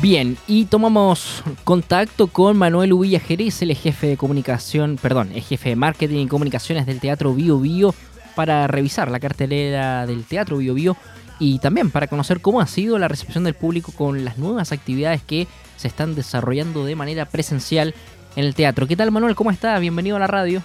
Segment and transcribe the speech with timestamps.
[0.00, 5.70] Bien, y tomamos contacto con Manuel Ubilla Jerez, el jefe de comunicación, perdón, el jefe
[5.70, 7.92] de marketing y comunicaciones del Teatro Bio Bio,
[8.36, 10.96] para revisar la cartelera del Teatro Bio Bio
[11.40, 15.20] y también para conocer cómo ha sido la recepción del público con las nuevas actividades
[15.22, 17.92] que se están desarrollando de manera presencial
[18.36, 18.86] en el teatro.
[18.86, 19.34] ¿Qué tal Manuel?
[19.34, 19.80] ¿Cómo estás?
[19.80, 20.62] Bienvenido a la radio.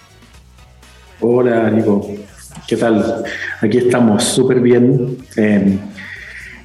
[1.20, 2.06] Hola Nico,
[2.68, 3.24] ¿qué tal?
[3.60, 5.18] Aquí estamos súper bien.
[5.36, 5.76] Eh,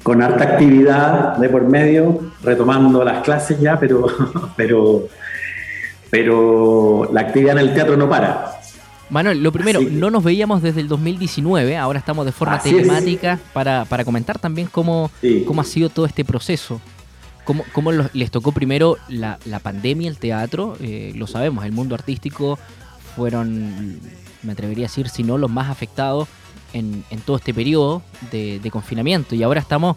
[0.02, 4.06] con harta actividad de por medio, retomando las clases ya, pero,
[4.56, 5.08] pero,
[6.10, 8.52] pero la actividad en el teatro no para.
[9.10, 13.84] Manuel, lo primero, no nos veíamos desde el 2019, ahora estamos de forma telemática para,
[14.04, 15.10] comentar también cómo,
[15.46, 16.80] cómo ha sido todo este proceso.
[17.44, 20.76] ¿Cómo, cómo les tocó primero la, pandemia, el teatro?
[20.80, 22.58] Eh, lo sabemos, el mundo artístico
[23.16, 23.98] fueron,
[24.42, 26.28] me atrevería a decir, si no los más afectados
[26.72, 29.96] en, todo este periodo de, confinamiento y ahora estamos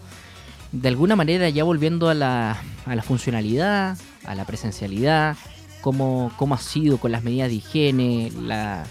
[0.72, 5.36] de alguna manera ya volviendo a la, a la funcionalidad, a la presencialidad,
[5.82, 8.84] cómo, cómo ha sido con las medidas de higiene, la,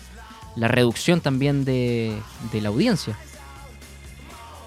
[0.57, 2.13] la reducción también de,
[2.53, 3.17] de, la audiencia.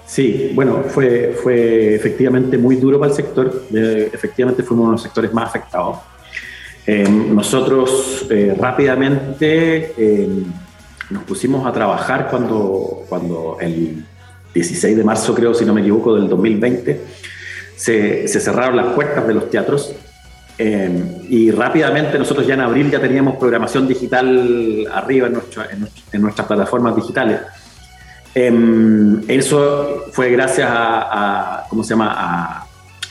[0.05, 5.03] Sí, bueno, fue, fue efectivamente muy duro para el sector, efectivamente fuimos uno de los
[5.03, 5.97] sectores más afectados.
[6.87, 10.43] Eh, nosotros eh, rápidamente eh,
[11.09, 14.05] nos pusimos a trabajar cuando, cuando el
[14.53, 17.01] 16 de marzo, creo, si no me equivoco, del 2020,
[17.75, 19.93] se, se cerraron las puertas de los teatros
[20.57, 26.47] eh, y rápidamente nosotros ya en abril ya teníamos programación digital arriba en, en, nuestras
[26.47, 27.41] plataformas digitales.
[28.33, 28.53] Eh,
[29.27, 32.13] eso fue gracias a, ¿cómo se llama?
[32.17, 32.67] A,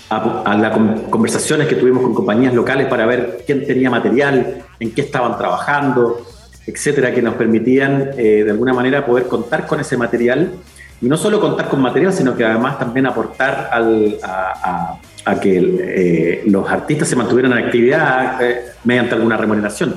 [0.09, 0.77] a, las
[1.11, 6.25] conversaciones que tuvimos con compañías locales para ver quién tenía material, en qué estaban trabajando,
[6.67, 10.53] etcétera, que nos permitían eh, de alguna manera poder contar con ese material
[11.01, 14.99] y no solo contar con material, sino que además también aportar a,
[15.41, 19.95] que eh, los artistas se mantuvieran en actividad eh, mediante alguna remuneración.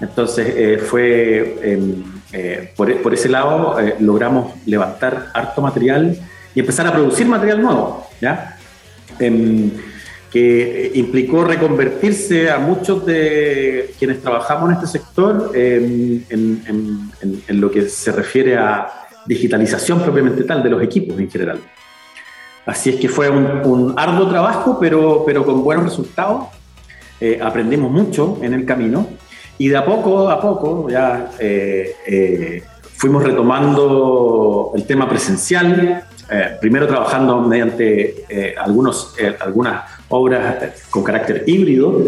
[0.00, 2.02] Entonces fue em,
[2.76, 6.16] por, por, ese lado logramos levantar harto material
[6.54, 8.56] y empezar a producir material nuevo, ¿ya?
[10.34, 16.26] Que implicó reconvertirse a muchos de quienes trabajamos en este sector en,
[17.48, 18.88] lo que se refiere a
[19.26, 21.60] digitalización propiamente tal de los equipos en general.
[22.66, 26.46] Así es que fue un, arduo trabajo, pero, pero con buenos resultados.
[27.20, 29.06] Eh, aprendimos mucho en el camino
[29.56, 32.62] y de a poco a poco ya eh, eh,
[32.96, 36.04] fuimos retomando el tema presencial,
[36.60, 42.02] primero trabajando mediante algunos, algunas obras con carácter híbrido,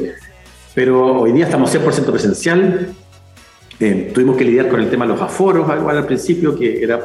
[0.75, 2.95] pero hoy día estamos 100% presencial.
[3.79, 6.99] Eh, tuvimos que lidiar con el tema de los aforos, igual al principio, que era,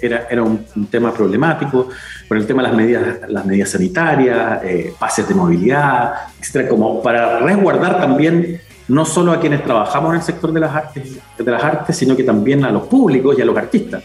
[0.00, 1.88] era, era un, tema problemático,
[2.26, 7.02] con el tema de las medidas, las medidas sanitarias, eh, pases de movilidad, etcétera, como
[7.02, 11.50] para resguardar también no solo a quienes trabajamos en el sector de las artes, de
[11.50, 14.02] las artes sino que también a los públicos y a los artistas,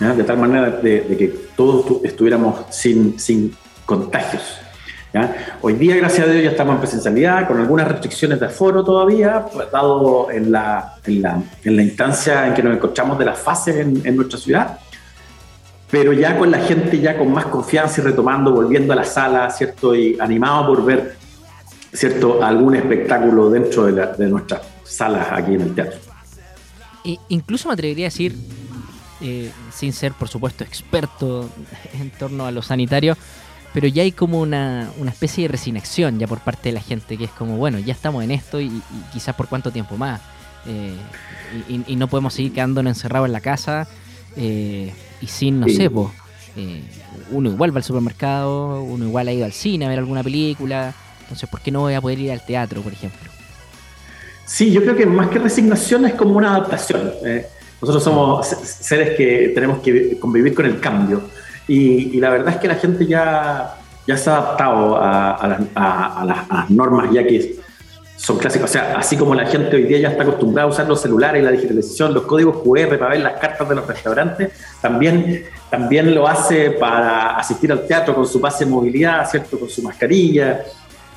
[0.00, 4.65] de tal manera de, de que todos estuviéramos sin, sin contagios.
[5.62, 9.46] Hoy día, gracias a Dios, ya estamos en presencialidad, con algunas restricciones de aforo todavía,
[9.52, 10.94] pues, dado en la,
[11.64, 14.78] instancia en que nos encontramos de las fases en, nuestra ciudad,
[15.90, 19.50] pero ya con la gente ya con más confianza y retomando, volviendo a la sala,
[19.50, 19.94] ¿cierto?
[19.94, 21.16] Y animado por ver,
[21.92, 22.42] ¿cierto?
[22.42, 25.98] Algún espectáculo dentro de, nuestras salas aquí en el teatro.
[27.28, 28.36] Incluso me atrevería a decir,
[29.20, 31.48] eh, sin ser por supuesto experto
[31.98, 33.16] en torno a lo sanitario,
[33.76, 37.24] pero ya hay como una, especie de resignación ya por parte de la gente, que
[37.24, 38.70] es como, bueno, ya estamos en esto y,
[39.12, 40.22] quizás por cuánto tiempo más.
[40.66, 40.94] Eh,
[41.86, 43.86] y, no podemos seguir quedándonos encerrados en la casa
[44.34, 46.08] eh, y sin, no sé, pues,
[47.30, 50.94] uno igual va al supermercado, uno igual ha ido al cine a ver alguna película,
[51.20, 53.30] entonces, ¿por qué no voy a poder ir al teatro, por ejemplo?
[54.46, 57.12] Sí, yo creo que más que resignación es como una adaptación.
[57.82, 61.35] nosotros somos seres que tenemos que convivir con el cambio.
[61.68, 63.76] Y, la verdad es que la gente ya,
[64.06, 65.58] ya se ha adaptado a,
[66.24, 67.56] las, normas ya que
[68.16, 68.70] son clásicas.
[68.70, 71.42] O sea, así como la gente hoy día ya está acostumbrada a usar los celulares,
[71.42, 76.26] la digitalización, los códigos QR para ver las cartas de los restaurantes, también, también lo
[76.26, 79.58] hace para asistir al teatro con su pase de movilidad, ¿cierto?
[79.58, 80.62] Con su mascarilla.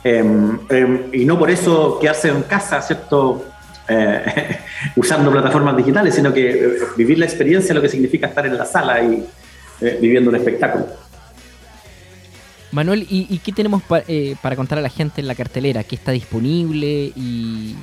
[0.04, 3.46] Em, em, y no por eso quedarse en casa, ¿cierto?
[3.88, 4.58] Eh,
[4.96, 8.66] usando plataformas digitales, sino que eh, vivir la experiencia, lo que significa estar en la
[8.66, 9.26] sala y,
[9.82, 10.86] eh, viviendo un espectáculo.
[12.72, 15.84] Manuel, ¿y, qué tenemos eh, para contar a la gente en la cartelera?
[15.84, 17.12] ¿Qué está disponible?
[17.16, 17.76] ¿Y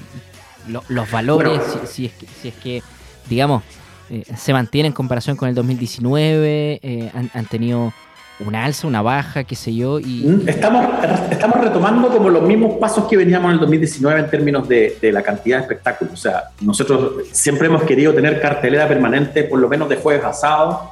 [0.68, 1.60] los valores?
[1.86, 2.82] si, es que, si, es que,
[3.28, 3.64] digamos,
[4.10, 7.92] eh, se mantiene en comparación con el 2019, han, tenido
[8.40, 9.98] una alza, una baja, qué sé yo.
[9.98, 10.24] Y...
[10.24, 10.86] Mm, estamos,
[11.30, 15.22] estamos retomando como los mismos pasos que veníamos en el 2019 en términos de, la
[15.22, 16.14] cantidad de espectáculos.
[16.14, 20.32] O sea, nosotros siempre hemos querido tener cartelera permanente, por lo menos de jueves a
[20.32, 20.90] sábado,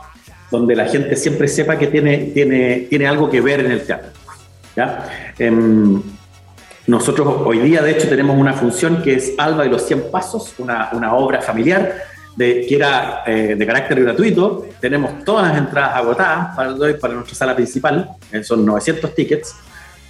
[0.50, 4.10] donde la gente siempre sepa que tiene, tiene, tiene algo que ver en el teatro.
[4.76, 5.32] ¿ya?
[5.38, 6.02] Em,
[6.86, 10.54] nosotros hoy día, de hecho, tenemos una función que es Alba de los 100 Pasos,
[10.58, 11.94] una, una obra familiar
[12.36, 14.66] de, que era eh, de carácter gratuito.
[14.80, 19.54] Tenemos todas las entradas agotadas para, para nuestra sala principal, eh, son 900 tickets.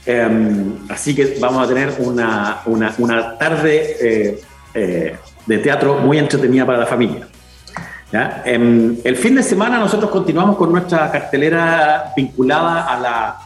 [0.06, 4.40] Em, así que vamos a tener una, una, una tarde
[4.74, 5.16] eh,
[5.46, 7.28] de teatro muy entretenida para la familia.
[8.44, 13.38] Em, el fin de semana nosotros continuamos con nuestra cartelera vinculada a la,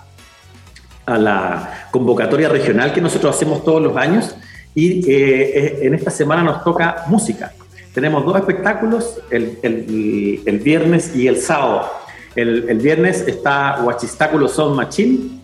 [1.06, 4.36] a la convocatoria regional que nosotros hacemos todos los años
[4.74, 7.52] y en esta semana nos toca música.
[7.94, 11.90] Tenemos dos espectáculos, el, el, el viernes y el sábado.
[12.36, 15.40] El, el, viernes está Huachistáculo Sound Machine,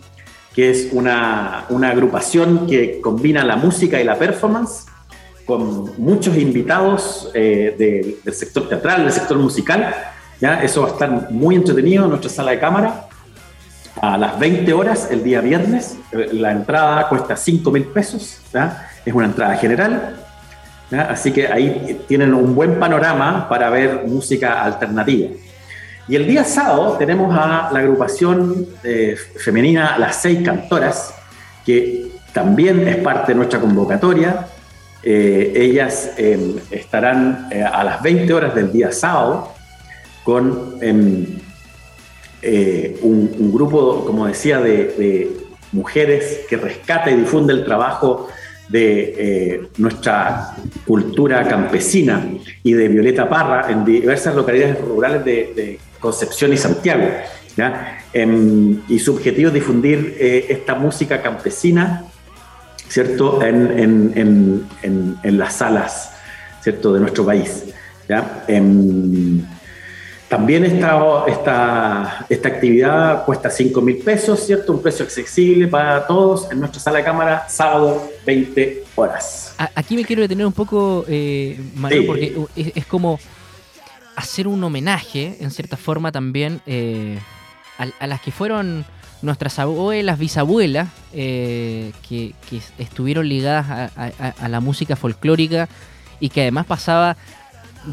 [0.55, 4.87] que es una, una agrupación que combina la música y la performance,
[5.44, 7.75] con muchos invitados eh,
[8.25, 9.94] del sector teatral, del sector musical.
[10.41, 10.62] ¿ya?
[10.62, 13.08] Eso va a estar muy entretenido en nuestra sala de cámara.
[14.00, 18.41] A las 20 horas, el día viernes, eh, la entrada cuesta 5 mil pesos.
[18.52, 18.88] ¿ya?
[19.05, 20.17] Es una entrada general.
[20.91, 25.31] Así que ahí tienen un buen panorama para ver música alternativa.
[26.06, 31.14] Y el día sábado tenemos a la agrupación eh, femenina Las Seis Cantoras,
[31.64, 34.47] que también es parte de nuestra convocatoria.
[35.06, 39.53] Eh, ellas em, estarán eh, a las 20 horas del día sábado
[40.25, 41.27] con em,
[43.03, 45.31] un, grupo, como decía, de,
[45.73, 48.29] mujeres que rescata y difunde el trabajo
[48.69, 50.55] de eh, nuestra
[50.87, 52.27] cultura campesina
[52.62, 57.09] y de Violeta Parra en diversas localidades rurales de, Concepción y Santiago.
[58.12, 62.05] Em, y su objetivo es difundir eh, esta música campesina
[62.89, 63.43] ¿cierto?
[63.43, 64.67] En,
[65.23, 66.13] las salas
[66.63, 66.93] ¿cierto?
[66.93, 67.65] de nuestro país.
[68.09, 68.45] ¿ya?
[70.35, 74.73] También esta, esta, esta actividad cuesta 5 mil pesos, ¿cierto?
[74.73, 79.55] Un precio accesible para todos en nuestra sala de cámara, sábado 20 horas.
[79.77, 83.21] Aquí me quiero detener un poco, eh, Manuel, porque es, como
[84.17, 87.19] hacer un homenaje, en cierta forma también, eh,
[87.79, 88.85] a, las que fueron
[89.25, 92.35] nuestras abuelas, bisabuelas, eh, que,
[92.79, 95.69] estuvieron ligadas a, la música folclórica
[96.21, 97.17] y que además pasaba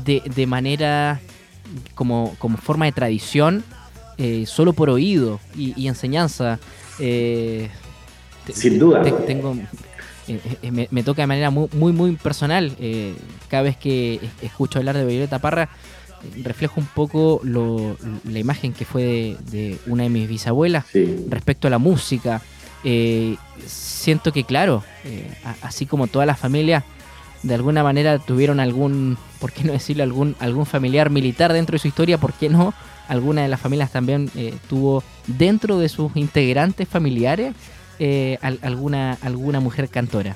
[0.05, 1.19] de, de manera
[1.95, 3.63] como, como forma de tradición,
[4.17, 6.59] eh, solo por oído y, enseñanza.
[6.99, 7.69] Eh,
[8.53, 9.03] Sin duda.
[9.25, 9.55] tengo,
[10.27, 12.75] eh, me, toca de manera muy, muy, muy personal.
[13.49, 15.69] cada vez que escucho hablar de Violeta Parra,
[16.43, 20.85] reflejo un poco la imagen que fue de, una de mis bisabuelas
[21.29, 22.41] respecto a la música.
[23.65, 24.83] siento que, claro,
[25.61, 26.83] así como toda la familia
[27.43, 30.03] de alguna manera tuvieron algún, ¿por qué no decirlo?
[30.03, 32.73] Algún, algún familiar militar dentro de su historia, ¿por qué no?
[33.07, 37.53] Alguna de las familias también eh, tuvo dentro de sus integrantes familiares
[37.99, 40.35] eh, alguna, alguna mujer cantora.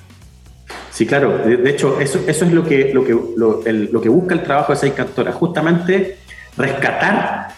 [0.96, 1.40] Sí, claro.
[1.40, 4.94] De, hecho, eso, es lo que, lo, que, lo, que busca el trabajo de seis
[4.94, 6.20] cantoras, justamente
[6.56, 7.50] rescatar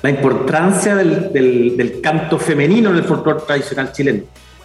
[0.00, 1.30] la importancia del,
[1.76, 4.22] del canto femenino en el folclore tradicional chileno.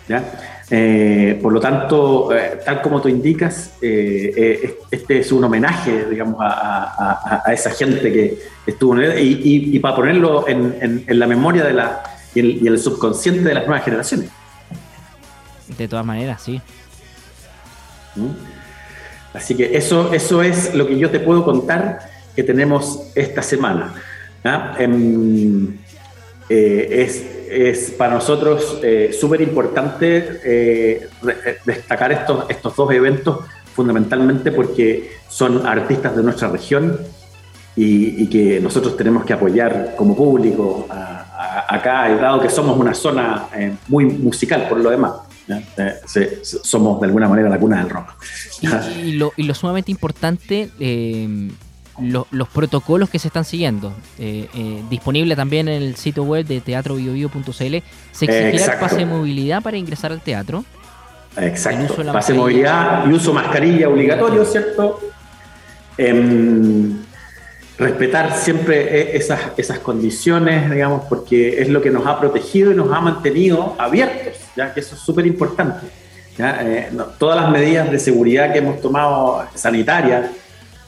[0.08, 0.24] ¿ya?
[0.70, 6.38] Eh, por lo tanto, eh, tal como tú indicas, eh, este es un homenaje, digamos,
[6.40, 12.02] a, esa gente que estuvo en y, y, para ponerlo en, la memoria de la,
[12.34, 14.30] y, el, el subconsciente de las nuevas generaciones.
[15.78, 16.62] De todas maneras, sí.
[18.16, 18.30] ¿Mm?
[19.34, 22.00] Así que eso, eso es lo que yo te puedo contar
[22.36, 23.94] que tenemos esta semana.
[24.44, 24.76] ¿ah?
[24.78, 25.78] Em,
[26.50, 33.40] es es para nosotros eh, súper importante eh, eh, destacar estos, estos dos eventos
[33.74, 36.98] fundamentalmente porque son artistas de nuestra región
[37.76, 43.48] y, que nosotros tenemos que apoyar como público acá, dado que somos una zona
[43.88, 45.14] muy musical por lo demás.
[46.44, 48.14] Somos de alguna manera la cuna del rock.
[48.62, 50.70] Y, lo, y lo, sumamente importante
[52.00, 53.94] los protocolos que se están siguiendo.
[54.18, 57.52] Eh, eh, disponible también en el sitio web de teatrobiobio.cl.
[57.52, 60.64] ¿Se exigirá el pase de movilidad para ingresar al teatro?
[61.38, 61.96] Exacto.
[62.12, 65.00] Pase de movilidad y uso mascarilla obligatorio, ¿cierto?
[65.98, 66.98] Em,
[67.78, 72.76] respetar siempre eh, esas, esas condiciones, digamos, porque es lo que nos ha protegido y
[72.76, 75.88] nos ha mantenido abiertos, ya que eso es súper importante.
[77.18, 80.32] todas las medidas de seguridad que hemos tomado sanitarias,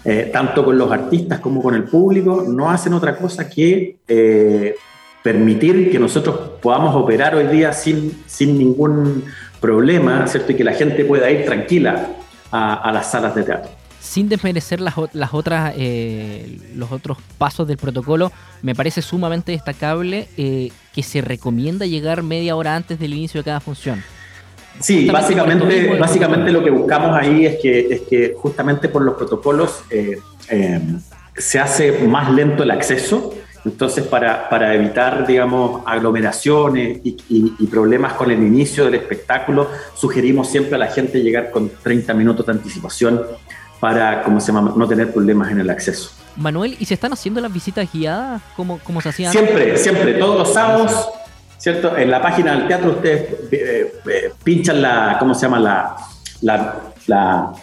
[0.05, 4.75] eh, tanto con los artistas como con el público, no hacen otra cosa que eh,
[5.21, 9.23] permitir que nosotros podamos operar hoy día sin, sin ningún
[9.61, 10.51] problema, ¿cierto?
[10.51, 12.09] Y que la gente pueda ir tranquila
[12.51, 13.71] a, las salas de teatro.
[14.03, 20.27] Sin desmerecer las, las otras, eh, los otros pasos del protocolo, me parece sumamente destacable
[20.37, 24.03] eh, que se recomienda llegar media hora antes del inicio de cada función.
[24.79, 29.83] Sí, básicamente, básicamente lo que buscamos ahí es que, es que justamente por los protocolos
[29.89, 30.19] eh,
[31.37, 33.33] se hace más lento el acceso
[33.65, 40.49] entonces, para, para evitar, digamos, aglomeraciones y, y, problemas con el inicio del espectáculo, sugerimos
[40.49, 43.21] siempre a la gente llegar con 30 minutos de anticipación
[43.83, 46.11] para, ¿cómo se llama?, no tener problemas en el acceso.
[46.37, 49.33] Manuel, ¿y se están haciendo las visitas guiadas como, como se hacían?
[49.33, 51.09] Siempre, siempre, todos los sábados,
[51.57, 51.97] ¿cierto?
[51.97, 53.21] En la página del teatro ustedes
[53.51, 55.97] eh, eh, pinchan la, ¿cómo se llama?, la,
[56.41, 57.53] la, la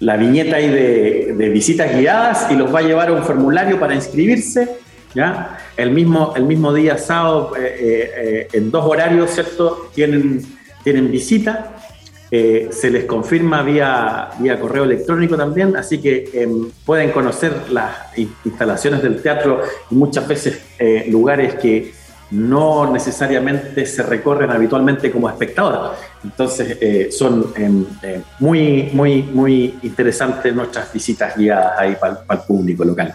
[0.00, 3.94] la viñeta ahí de, visitas guiadas y los va a llevar a un formulario para
[3.94, 4.68] inscribirse.
[5.14, 5.58] ¿ya?
[5.76, 9.90] El, mismo, el mismo día sábado, eh, eh, eh, en dos horarios, ¿cierto?
[9.94, 10.42] Tienen,
[10.84, 11.75] tienen visita.
[12.30, 19.02] Se les confirma vía, vía correo electrónico también, así que em, pueden conocer las instalaciones
[19.02, 20.60] del teatro y muchas veces
[21.08, 21.92] lugares que
[22.30, 25.94] no necesariamente se recorren habitualmente como espectador.
[26.24, 32.46] Entonces eh, son em, eh, muy, muy, muy interesantes nuestras visitas guiadas ahí para el
[32.46, 33.14] público local.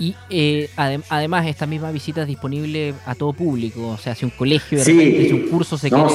[0.00, 4.30] Y eh, además esta misma visita es disponible a todo público, o sea, si un
[4.30, 6.08] colegio de repente, si un curso se, quiere,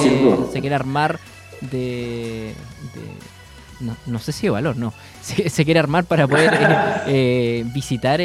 [0.50, 1.20] se quiere armar
[1.60, 2.54] de,
[4.06, 4.92] no, sé si de valor, no,
[5.22, 8.20] se, quiere armar para poder visitar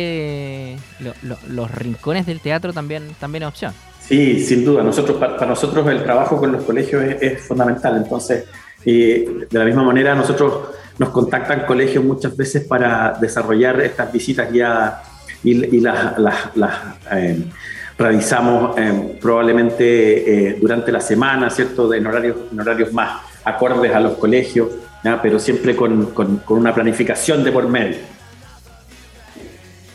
[1.48, 3.74] los rincones del teatro también, también es opción.
[4.01, 4.81] Sí, sin duda.
[4.81, 7.98] Nosotros, para, nosotros el trabajo con los colegios es, fundamental.
[7.98, 8.45] Entonces,
[8.83, 15.07] de la misma manera, nosotros nos contactan colegios muchas veces para desarrollar estas visitas guiadas
[15.43, 16.15] y, las,
[17.12, 17.43] eh,
[17.99, 21.93] realizamos eh, probablemente eh, durante la semana, ¿cierto?
[21.93, 24.69] En horarios, en horarios más acordes a los colegios,
[25.21, 27.97] pero siempre con, con una planificación de por medio.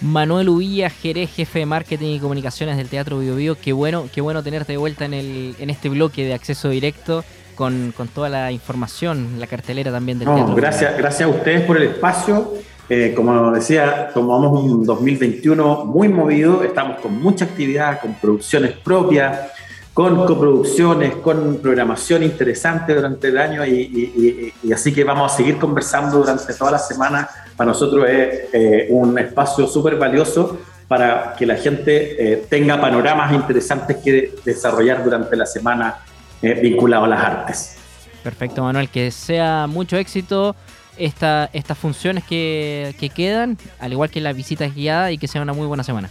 [0.05, 3.57] Manuel Uvilla, Jerez, jefe de marketing y comunicaciones del Teatro Bio, Bio.
[3.59, 7.25] Qué bueno, qué bueno tenerte de vuelta en, el, en este bloque de acceso directo
[7.55, 10.55] con, toda la información, la cartelera también del Teatro.
[10.55, 12.53] Gracias, gracias a ustedes por el espacio.
[12.89, 19.53] Eh, como decía, tomamos un 2021 muy movido, estamos con mucha actividad, con producciones propias,
[19.95, 26.19] con coproducciones, con programación interesante durante el año y, así que vamos a seguir conversando
[26.19, 27.29] durante toda la semana.
[27.57, 33.33] Para nosotros es eh, un espacio súper valioso para que la gente eh, tenga panoramas
[33.33, 35.99] interesantes que desarrollar durante la semana
[36.43, 37.77] eh, vinculado a las artes.
[38.25, 40.57] Perfecto, Manuel, que sea mucho éxito
[40.97, 45.43] esta, estas funciones que, que quedan, al igual que las visitas guiadas y que sea
[45.43, 46.11] una muy buena semana.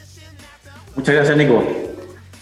[0.96, 1.64] Muchas gracias, Nico.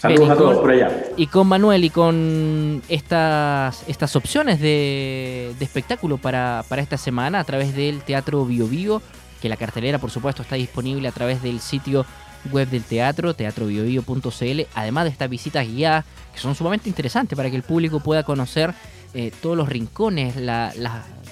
[0.02, 0.90] Saludos a todos por allá.
[1.16, 7.76] Y con Manuel y con estas, estas opciones de, espectáculo para, esta semana a través
[7.76, 9.00] del Teatro Bio Bio,
[9.40, 12.04] que la cartelera por supuesto está disponible a través del sitio
[12.50, 17.56] web del teatro, teatrobiobio.cl, además de estas visitas guiadas que son sumamente interesantes para que
[17.56, 18.74] el público pueda conocer
[19.14, 20.74] eh, todos los rincones, las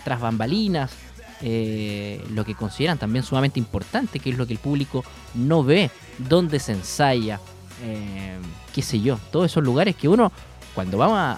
[0.04, 0.90] tras bambalinas,
[1.42, 5.04] eh, lo que consideran también sumamente importante, que es lo que el público
[5.34, 7.40] no ve, dónde se ensaya,
[7.82, 8.36] eh,
[8.74, 10.32] qué sé yo, todos esos lugares que uno,
[10.74, 11.34] cuando va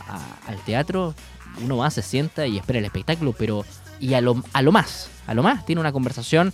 [0.47, 1.15] al teatro,
[1.63, 3.65] uno va, se sienta y espera el espectáculo, pero
[4.01, 4.35] y a lo,
[4.73, 6.53] más, a lo más, tiene una conversación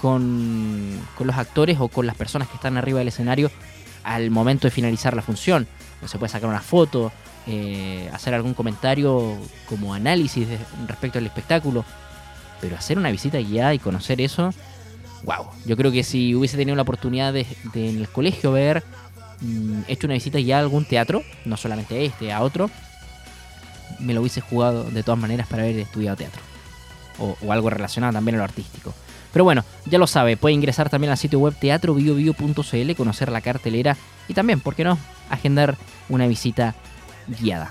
[0.00, 3.50] con, con los actores o con las personas que están arriba del escenario
[4.04, 5.66] al momento de finalizar la función.
[6.02, 7.12] No se puede sacar una foto,
[7.46, 9.36] eh, hacer algún comentario
[9.68, 10.46] como análisis
[10.86, 11.84] respecto al espectáculo,
[12.60, 14.52] pero hacer una visita guiada y conocer eso,
[15.24, 15.46] wow.
[15.66, 18.84] Yo creo que si hubiese tenido la oportunidad de en el colegio ver
[19.40, 22.70] Mm, hecho una visita ya a algún teatro, no solamente a este, a otro,
[23.98, 26.42] me lo hubiese jugado de todas maneras para haber estudiado teatro.
[27.18, 28.94] O, algo relacionado también a lo artístico.
[29.32, 33.96] Pero bueno, ya lo sabe, puede ingresar también al sitio web teatrobiobio.cl, conocer la cartelera
[34.28, 35.76] y también, ¿por qué no?, agendar
[36.08, 36.74] una visita
[37.38, 37.68] guiada.